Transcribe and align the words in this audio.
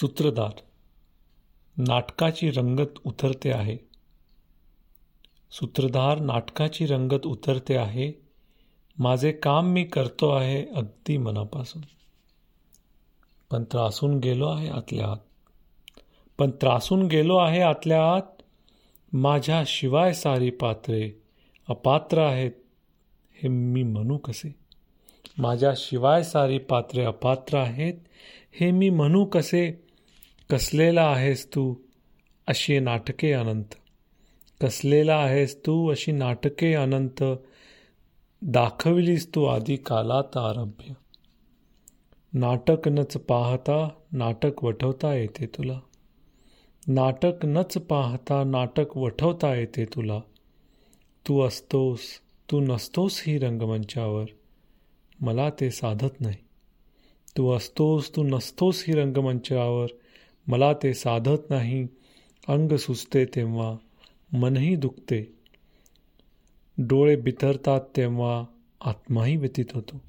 सूत्रधार. 0.00 0.50
नाटकाची 1.76 2.50
रंगत 2.50 2.98
उतरते 3.04 3.52
आहे. 3.52 3.76
सूत्रधार 5.50 6.18
नाटकाची 6.18 6.86
रंगत 6.86 7.26
उतरते 7.26 7.76
आहे. 7.76 8.12
माझे 8.98 9.32
काम 9.32 9.66
मी 9.66 9.84
करतो 9.84 10.30
आहे 10.30 10.66
अगदी 10.66 11.16
मनापासून. 11.16 11.82
पण 13.50 13.64
त्रासून 13.64 14.18
गेलो 14.18 14.48
आहे 14.48 14.68
आतल्या 14.68 15.10
आत. 15.10 15.16
पण 16.38 16.50
त्रासून 16.50 17.06
गेलो 17.06 17.36
आहे 17.36 17.60
आतल्या 17.60 18.14
आत. 18.14 18.42
माझ्या 19.12 19.62
शिवाय 19.66 20.12
सारी 20.12 20.50
पात्रे 20.50 21.12
अपात्र 21.68 22.18
आहेत 22.18 22.52
हे 23.42 23.48
मी 23.48 23.82
म्हणू 23.82 24.16
कसे? 24.16 24.54
माझ्या 25.38 25.72
शिवाय 25.76 26.22
सारी 26.22 26.58
पात्रे 26.58 27.04
अपात्र 27.04 27.58
आहेत 27.58 27.94
हे 28.60 28.70
मी 28.70 28.90
म्हणू 28.90 29.24
कसे? 29.24 29.87
कसलेला 30.50 31.02
आहेस 31.02 31.54
तू 31.54 31.74
अशी 32.46 32.78
नाटके 32.78 33.32
अनंत? 33.32 33.64
कसलेला 34.62 35.16
आहेस 35.16 35.66
तू 35.66 35.90
अशी 35.90 36.12
नाटके 36.12 36.74
अनंत? 36.74 37.24
दाखविलीस 38.42 39.34
तू 39.34 39.44
आधी 39.44 39.76
कालात 39.76 40.36
आरभ्य. 40.36 40.92
नाटक 42.32 42.88
नच 42.88 43.12
पाहता 43.12 43.88
नाटक 44.12 44.64
वठवता 44.64 45.14
येते 45.14 45.46
तुला. 45.46 45.80
नाटक 46.88 47.44
नच 47.44 47.74
पाहता 47.74 48.44
नाटक 48.44 48.96
वठवता 48.96 49.54
येते 49.54 49.84
तुला. 49.84 50.20
तू 51.28 51.42
असतोस 51.42 52.00
तू 52.50 52.60
नसतोस 52.60 53.24
ही 53.26 53.38
रंगमंचावर. 53.38 54.26
मला 55.20 55.50
ते 55.50 55.70
साधत 55.70 56.20
नाही. 56.20 56.36
तू 57.36 57.52
असतोस 57.52 58.16
तू 58.16 58.22
नसतोस 58.22 58.84
ही 58.86 58.94
रंगमंचावर. 58.94 59.86
मला 60.48 60.72
ते 60.72 60.94
साधत 60.94 61.50
नाही. 61.50 61.86
अंग 62.48 62.76
सुचते 62.76 63.24
तेव्हा 63.24 63.76
मनही 64.32 64.76
दुखते. 64.76 65.34
डोळे 66.78 67.16
बिथरतात 67.16 67.80
तेव्हा 67.96 68.44
आत्माही 68.80 69.36
व्यतीत 69.36 69.64
होतो. 69.74 70.02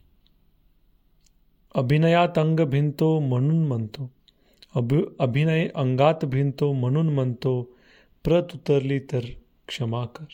अभिनयात 1.75 2.37
अंग 2.37 2.59
भिनतो 2.59 3.19
म्हणून 3.19 3.67
म्हणतो. 3.67 4.11
अभि 4.75 5.01
अभिनय 5.19 5.67
अंगात 5.75 6.25
भिनतो 6.25 6.73
म्हणून 6.73 7.09
म्हणतो. 7.09 7.61
प्रत 8.23 8.43
उतरली 8.55 8.99
तर 8.99 9.19
क्षमा 9.67 10.05
कर. 10.05 10.25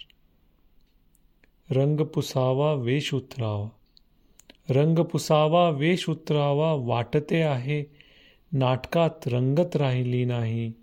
रंग 1.72 2.02
पुसावा 2.02 2.74
वेश 2.74 3.14
उतरावा. 3.14 3.70
रंग 4.70 5.00
पुसावा 5.00 5.70
वेश 5.70 6.10
उतरावा 6.10 6.74
वाटते 6.74 7.42
आहे. 7.42 8.05
नाटकात 8.56 9.28
रंगत 9.28 9.76
राहिली 9.76 10.26
नाही. 10.26 10.74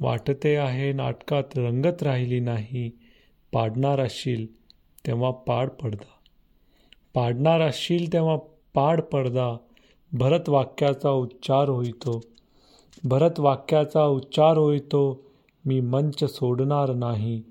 वाटते 0.00 0.56
आहे 0.56 0.92
नाटकात 0.92 1.42
रंगत 1.56 2.02
राहिली 2.02 2.40
नाही. 2.40 2.90
पाडणार 3.52 4.00
असशील 4.00 4.46
तेव्हा 5.06 5.30
पाड 5.30 5.68
पडदा. 5.68 6.08
पाडणार 7.14 7.60
असशील 7.60 8.12
तेव्हा 8.12 8.36
पाड 8.74 9.00
पडदा. 9.00 9.56
भरत 10.12 10.48
वाक्याचा 10.48 11.10
उच्चार 11.10 11.68
होईतो. 11.68 12.20
भरत 13.04 13.40
वाक्याचा 13.40 14.04
उच्चार 14.04 14.58
होईतो. 14.58 15.24
मी 15.64 15.80
मंच 15.80 16.24
सोडणार 16.24 16.92
नाही. 16.92 17.42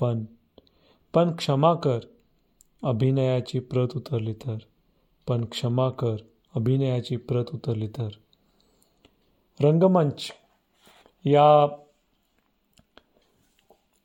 पण 0.00 0.24
पण 1.14 1.36
क्षमा 1.36 1.74
कर. 1.74 1.98
अभिनयाची 2.82 3.58
प्रत 3.58 3.88
उतरली 3.96 4.32
तर. 4.32 4.56
पण 5.28 5.44
क्षमा 5.44 5.90
कर. 5.90 6.16
अभिनयाची 6.54 7.16
प्रत 7.16 7.44
उतरली 7.54 7.88
तर. 7.88 8.08
रंगमंच 9.62 10.30
या 11.24 11.68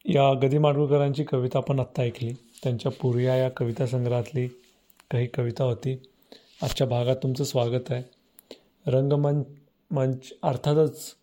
या 0.06 0.34
गदी 0.34 0.58
माडगुळकरांची 0.58 1.24
कविता 1.24 1.58
आपण 1.58 1.80
आत्ता 1.80 2.02
ऐकली. 2.02 2.34
त्यांच्या 2.34 2.92
पूर्या 2.92 3.36
या 3.36 3.50
कविता 3.50 3.86
संग्रहातली 3.86 4.48
काही 5.12 5.28
कविता 5.28 5.64
होती. 5.64 6.10
आजच्या 6.64 6.88
भागात 6.88 7.16
तुमचं 7.24 7.44
स्वागत 7.44 7.92
आहे. 7.92 8.04
रंगमंच 8.88 9.46
मंच 9.92 10.34
अर्थातच 10.44 11.14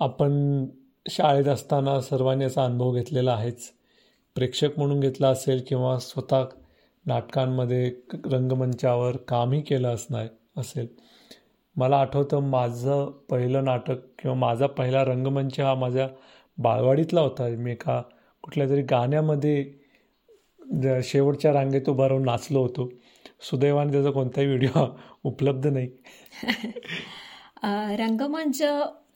आपण 0.00 0.64
शाळेत 1.08 1.44
असताना 1.44 2.00
सर्वांनी 2.00 2.44
याचा 2.44 2.64
अनुभव 2.64 2.92
घेतलेला 2.92 3.32
आहेच. 3.32 3.72
प्रेक्षक 4.34 4.68
म्हणून 4.76 5.00
घेतला 5.00 5.28
असेल 5.28 5.64
किंवा 5.68 5.98
स्वतः 5.98 6.44
नाटकांमध्ये 7.06 7.92
रंगमंचावर 8.12 9.16
कामही 9.16 9.62
केलं 9.62 9.94
असणार 9.94 10.26
असेल. 10.56 11.11
मला 11.76 11.96
आठवतं 11.96 12.48
माझं 12.50 13.10
पहिलं 13.30 13.64
नाटक 13.64 14.00
किंवा 14.18 14.36
माझा 14.36 14.66
पहिला 14.66 15.04
रंगमंच 15.04 15.60
हा 15.60 15.74
माझ्या 15.74 16.08
बाळवाडीतला 16.58 17.20
होता. 17.20 17.48
मी 17.48 17.72
एका 17.72 18.00
कुठल्या 18.44 18.68
तरी 18.68 18.82
गाण्यामध्ये 18.82 19.64
शेवटच्या 21.02 21.52
रांगेत 21.52 21.88
उभा 21.88 22.08
राहून 22.08 22.24
नाचलो 22.24 22.60
होतो. 22.62 22.88
सुदैवाने 23.50 23.92
त्याचा 23.92 24.10
कोणताही 24.10 24.46
व्हिडिओ 24.46 24.84
उपलब्ध 25.24 25.66
नाही. 25.66 25.88
रंगमंच 27.98 28.62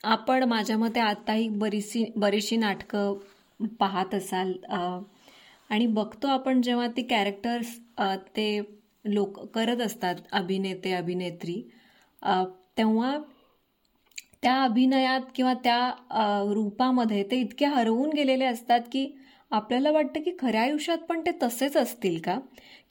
आपण 0.05 0.45
माझ्या 0.45 0.77
मते 0.79 1.01
आत्ताही 1.01 1.49
बरीचशी 1.49 2.05
बरीचशी 2.17 2.57
नाटकं 2.57 3.15
पाहत 3.81 4.15
असाल. 4.15 4.53
आणि 5.71 5.87
बघतो 5.87 6.29
आपण 6.29 6.61
जेव्हा 6.63 6.87
ती 6.87 7.03
कॅरेक्टर्स 7.03 7.79
ते 8.37 8.61
लोक 9.05 9.39
करत 9.55 9.81
असतात 9.81 10.15
अभिनेते 10.33 10.93
अभिनेत्री 10.93 11.63
तेव्हा 12.79 13.17
त्या 14.43 14.55
अभिनयात 14.63 15.21
किंवा 15.35 15.53
त्या 15.65 15.79
रूपामध्ये 16.53 17.23
ते 17.31 17.37
इतके 17.41 17.67
हरवून 17.67 18.11
गेलेले 18.11 18.45
असतात 18.45 18.81
की 18.93 19.07
आपल्याला 19.51 19.91
वाटतं 19.91 20.21
की 20.23 20.31
खऱ्या 20.41 20.63
आयुष्यात 20.63 20.99
पण 21.09 21.21
ते 21.27 21.31
तसेच 21.43 21.77
असतील 21.77 22.19
का? 22.21 22.39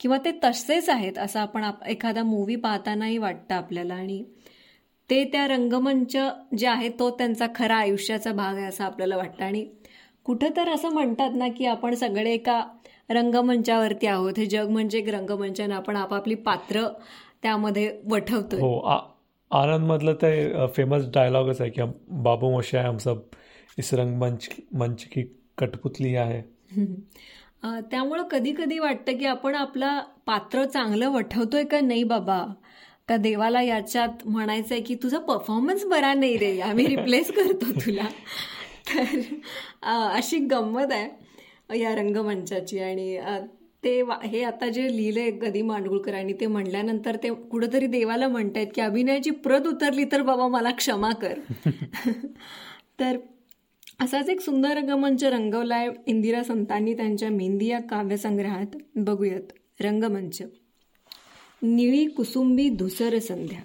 किंवा 0.00 0.18
ते 0.24 0.30
तसेच 0.44 0.88
आहेत 0.90 1.18
असं 1.18 1.40
आपण 1.40 1.64
एखादा 1.88 2.22
मूवी 2.22 2.56
पाहतानाही 2.56 3.18
वाटतं 3.18 3.54
आपल्याला. 3.54 3.94
आणि 3.94 4.22
ते 5.10 5.22
त्या 5.32 5.46
रंगमंच 5.48 6.16
जे 6.58 6.66
आहे 6.66 6.88
तो 6.98 7.10
त्यांचा 7.18 7.46
खरा 7.54 7.76
आयुष्याचा 7.76 8.32
भाग 8.32 8.56
आहे 8.56 8.66
असं 8.66 8.84
आपल्याला 8.84 9.16
वाटतं. 9.16 9.44
आणि 9.44 9.64
कुठं 10.26 10.56
तर 10.56 10.68
असं 10.68 10.92
म्हणतात 10.92 11.34
ना 11.36 11.48
की 11.48 11.66
आपण 11.66 11.94
सगळे 11.94 12.32
एका 12.32 12.60
रंगमंचावरती 13.10 14.06
आहोत. 14.06 14.32
हे 14.38 14.46
जग 14.46 14.70
म्हणजे 14.70 14.98
एक 14.98 15.08
रंगमंच 15.08 15.60
आणि 15.60 15.72
आपण 15.74 15.96
आपापली 15.96 16.34
पात्र 16.34 16.86
त्यामध्ये 17.42 17.90
वठवतो 18.10 18.56
हो 18.56 18.78
आनंदमधलं 19.56 20.14
ते 20.14 20.66
फेमस 20.66 21.04
डायलॉगच 21.14 21.60
आहे 21.60 21.70
की 21.70 21.82
बाबू 22.22 22.50
मोशे 22.50 22.78
आहे 22.78 22.88
हम 22.88 22.98
सब 22.98 23.22
इस 23.78 23.94
रंगमंच 23.94 24.48
मंच 24.72 25.04
की 25.04 25.22
कठपुतली 25.58 26.14
आहे 26.16 26.42
त्यामुळं 27.90 28.22
कधी 28.22 28.52
कधी 28.52 28.78
वाटतं 28.78 29.18
की 29.18 29.26
आपण 29.26 29.54
आपला 29.54 29.98
पात्र 30.26 30.64
चांगलं 30.64 31.10
वठवतोय 31.10 31.64
का 31.64 31.80
नाही 31.80 32.04
बाबा? 32.04 32.44
का 33.08 33.16
देवाला 33.16 33.62
याच्यात 33.62 34.26
म्हणायचं 34.26 34.74
आहे 34.74 34.82
की 34.82 34.94
तुझा 34.94 35.18
परफॉर्मन्स 35.18 35.84
बरा 35.86 36.12
नाही 36.14 36.36
रे 36.36 36.60
आम्ही 36.60 36.86
रिप्लेस 36.86 37.30
करतो 37.30 37.72
तुला. 37.80 38.06
तर 38.88 39.20
अशी 40.16 40.38
गंमत 40.38 40.92
आहे 40.92 41.80
या 41.80 41.94
रंगमंचाची. 41.94 42.78
आणि 42.78 43.16
ते 43.86 44.02
हे 44.24 44.42
आता 44.42 44.68
जे 44.68 44.96
लिहिलंय 44.96 45.30
गदी 45.30 45.62
मांडगुळकरांनी 45.62 46.32
ते 46.32 46.46
म्हणल्यानंतर 46.46 47.16
ते 47.16 47.28
कुठंतरी 47.28 47.86
देवाला 47.86 48.28
म्हणतायत 48.28 48.66
की 48.74 48.80
अभिनयाची 48.80 49.30
प्रत 49.30 49.66
उतरली 49.66 50.04
तर 50.04 50.22
बाबा 50.22 50.48
मला 50.48 50.70
क्षमा 50.70 51.12
कर. 51.12 51.38
तर 53.00 53.18
असाच 54.00 54.28
एक 54.28 54.40
सुंदर 54.40 54.70
रंगमंच 54.70 55.24
रंगवलाय 55.24 55.88
इंदिरा 56.06 56.42
संतांनी 56.42 56.94
त्यांच्या 56.94 57.30
मेहंदी 57.30 57.66
या 57.66 57.80
काव्यसंग्रहात. 57.80 58.76
बघूयात 58.96 59.52
रंगमंच. 59.80 60.42
निळी 61.62 62.06
कुसुंबी 62.06 62.68
धुसर 62.68 63.18
संध्या. 63.18 63.60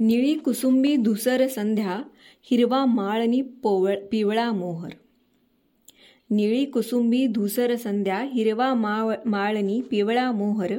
निळी 0.00 0.34
कुसुंबी 0.34 0.96
धुसर 0.96 1.46
संध्या 1.46 2.02
हिरवा 2.42 2.84
माळनी 2.84 3.42
पोवळ 3.42 3.96
पिवळा 4.12 4.52
मोहर. 4.52 4.90
निळी 6.30 6.64
कुसुंबी 6.64 7.26
धुसर 7.26 7.74
संध्या 7.74 8.20
हिरवा 8.20 8.74
माळ 8.74 9.14
माळनी 9.24 9.80
पिवळा 9.80 10.32
मोहर 10.32 10.72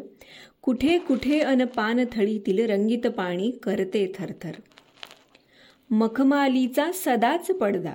कुठे 0.62 0.98
कुठे 0.98 1.40
अन 1.40 1.66
पानथळीतील 1.66 2.69
रंगीत 2.69 3.07
पाणी 3.07 3.51
करते 3.51 4.12
थरथर. 4.16 4.51
मखमालीचा 5.90 6.92
सदाच 6.94 7.51
पडदा 7.51 7.94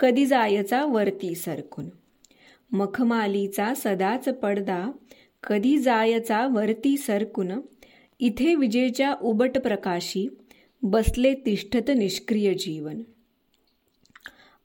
कधी 0.00 0.26
जायचा 0.26 0.84
वरती 0.84 1.34
सरकून. 1.34 1.84
मखमालीचा 2.72 3.72
सदाच 3.76 4.28
पडदा 4.28 4.90
कधी 5.46 5.78
जायचा 5.78 6.46
वरती 6.46 6.96
सरकून. 6.96 7.52
इथे 8.20 8.54
विजेच्या 8.54 9.14
उबट 9.22 9.58
प्रकाशी 9.58 10.28
बसले 10.82 11.34
तिष्ठत 11.34 11.90
निष्क्रिय 11.96 12.54
जीवन. 12.54 13.02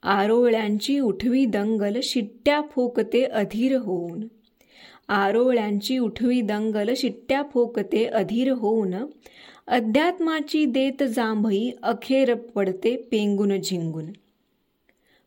आरोळ्यांची 0.02 0.98
उठवी 0.98 1.44
दंगल 1.44 2.00
शिट्ट्या 2.02 2.60
फोकते 2.60 3.24
अधीर 3.24 3.76
होऊन. 3.76 4.26
आरोळ्यांची 5.08 5.98
उठवी 5.98 6.40
दंगल 6.40 6.90
शिट्ट्या 6.96 7.42
फोकते 7.42 8.04
अधीर 8.04 8.52
होऊन. 8.52 8.94
अध्यात्माची 9.66 10.64
देत 10.64 11.02
जांभई 11.02 11.70
अखेर 11.82 12.34
पडते 12.34 12.96
पेंगून 12.96 13.60
झिंगून. 13.60 14.04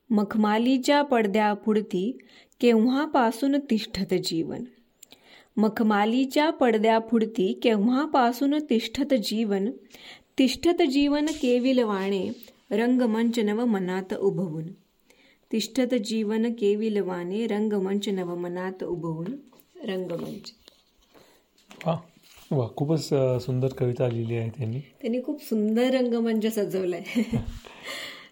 मखमालीच्या 0.10 1.02
पडद्यापुढती 1.02 2.18
केव्हापासून 2.62 3.56
तिष्ठत 3.70 4.14
जीवन? 4.14 4.64
मखमालीच्या 5.58 6.50
पडद्यापुढती 6.50 7.60
केव्हापासून 7.64 8.56
तिष्ठत 8.70 9.14
जीवन? 9.14 9.72
तिष्ठत 10.38 10.82
जीवन 10.82 11.26
केविलवाणे 11.26 12.55
रंगमंच 12.72 13.40
नव 13.40 13.66
मनात 13.66 14.14
उभवून. 14.14 14.64
तिष्ठत 15.52 15.94
जीवन 15.96 16.54
केविल 16.54 17.00
वाणे 17.02 17.48
रंगमंच 17.48 18.10
नव 18.10 18.36
मनात 18.36 18.84
उभवून. 18.84 19.28
रंगमंच. 19.84 20.52
वा 21.86 21.98
वा 22.52 22.68
खूपच 22.78 23.10
सुंदर 23.46 23.68
कविता 23.68 24.08
लिहिली 24.10 24.36
आहे 24.36 24.50
त्यांनी. 24.50 24.80
त्यांनी 24.80 25.22
खूप 25.24 25.44
सुंदर 25.44 25.94
रंगमंच 25.94 26.56
सजवलाय. 26.56 27.04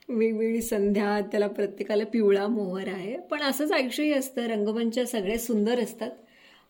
वेगवेगळी 0.09 0.61
संध्या 0.61 1.19
त्याला 1.21 1.47
प्रत्येकाला 1.47 2.05
पिवळा 2.05 2.47
मोहर 2.47 2.87
आहे. 2.87 3.17
पण 3.17 3.41
असंच 3.41 3.71
आयुष्यही 3.71 4.13
असतं. 4.13 4.41
रंगमंच 4.41 4.99
सगळे 5.11 5.37
सुंदर 5.37 5.79
असतात. 5.79 6.11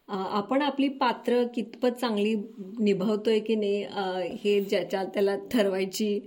आपण 0.08 0.62
आपली 0.62 0.88
पात्र 0.88 1.44
कितपत 1.56 1.88
चांगली 1.88 2.36
निभावतोय 2.80 3.40
की 3.40 3.56
नाही 3.56 3.84
हे 4.44 4.62
ज्याच्या 4.62 5.04
त्याला 5.04 5.36
ठरवायची 5.52 6.20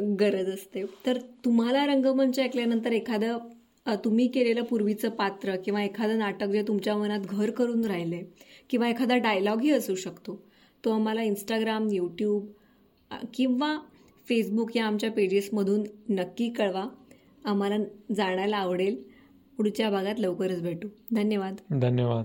गरज 0.00 0.48
असते. 0.48 0.84
तर 1.06 1.18
तुम्हाला 1.44 1.86
रंगमंच 1.86 2.38
ऐकल्यानंतर 2.38 2.92
एखादं 2.92 3.38
तुम्ही 4.04 4.26
केलेलं 4.28 4.62
पूर्वीचं 4.62 5.08
पात्र 5.08 5.56
किंवा 5.56 5.82
एखादं 5.82 6.18
नाटक 6.18 6.46
जे 6.46 6.62
तुमच्या 6.62 6.96
मनात 6.96 7.20
घर 7.20 7.50
करून 7.50 7.84
राहिले 7.84 8.22
किंवा 8.70 8.88
एखादा 8.88 9.16
डायलॉगही 9.16 9.70
असू 9.70 9.94
शकतो. 9.94 10.42
तो 10.84 10.90
आम्हाला 10.90 11.22
इंस्टाग्राम 11.22 11.88
यूट्यूब 11.92 12.46
किंवा 13.34 13.78
फेसबुक 14.28 14.76
या 14.76 14.86
आमच्या 14.86 15.10
पेजेसमधून 15.10 15.82
नक्की 16.08 16.50
कळवा. 16.50 16.84
आम्हाला 17.44 17.76
जाणायला 18.16 18.56
आवडेल. 18.56 19.02
पुढच्या 19.56 19.90
भागात 19.90 20.14
लवकरच 20.18 20.62
भेटू. 20.62 20.88
धन्यवाद. 21.14 21.56
धन्यवाद. 21.70 22.24